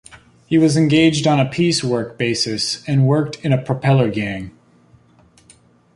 He 0.47 0.57
was 0.57 0.77
engaged 0.77 1.27
on 1.27 1.39
a 1.39 1.47
piece 1.47 1.83
work 1.83 2.17
basis, 2.17 2.83
and 2.89 3.05
worked 3.05 3.35
in 3.45 3.53
a 3.53 3.61
propeller 3.61 4.09
gang. 4.09 4.49